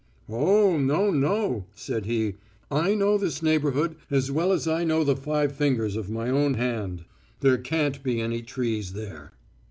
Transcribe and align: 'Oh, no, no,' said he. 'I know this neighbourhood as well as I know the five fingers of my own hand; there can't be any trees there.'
'Oh, 0.27 0.79
no, 0.79 1.11
no,' 1.11 1.65
said 1.75 2.07
he. 2.07 2.33
'I 2.71 2.95
know 2.95 3.19
this 3.19 3.43
neighbourhood 3.43 3.97
as 4.09 4.31
well 4.31 4.51
as 4.51 4.67
I 4.67 4.83
know 4.83 5.03
the 5.03 5.15
five 5.15 5.51
fingers 5.55 5.95
of 5.95 6.09
my 6.09 6.27
own 6.27 6.55
hand; 6.55 7.05
there 7.41 7.59
can't 7.59 8.01
be 8.01 8.19
any 8.19 8.41
trees 8.41 8.93
there.' 8.93 9.31